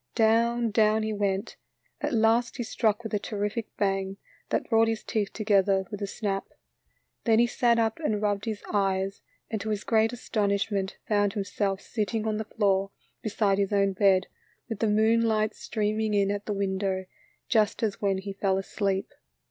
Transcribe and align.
Down, 0.15 0.71
down 0.71 1.03
he 1.03 1.13
went, 1.13 1.57
at 2.01 2.11
last 2.11 2.57
he 2.57 2.63
struck 2.63 3.03
with 3.03 3.13
a 3.13 3.19
terrific 3.19 3.67
bang 3.77 4.17
that 4.49 4.67
brought 4.67 4.87
his 4.87 5.03
teeth 5.03 5.31
together 5.31 5.85
with 5.91 6.01
a 6.01 6.07
snap. 6.07 6.47
Then 7.25 7.37
he 7.37 7.45
sat 7.45 7.77
up 7.77 7.99
and 7.99 8.19
rubbed 8.19 8.45
his 8.45 8.63
eyes, 8.73 9.21
and 9.51 9.61
to 9.61 9.69
his 9.69 9.83
oreat 9.83 10.11
astonishment 10.11 10.97
found 11.07 11.33
himself 11.33 11.81
sitting 11.81 12.25
on 12.25 12.37
the 12.37 12.45
floor 12.45 12.89
beside 13.21 13.59
his 13.59 13.71
own 13.71 13.93
bed, 13.93 14.25
with 14.67 14.79
the 14.79 14.87
moon 14.87 15.21
light 15.21 15.53
streaming 15.53 16.15
in 16.15 16.31
at 16.31 16.47
the 16.47 16.51
window, 16.53 17.05
just 17.47 17.83
as 17.83 18.01
when 18.01 18.17
he 18.17 18.33
fell 18.33 18.57
asleep. 18.57 19.13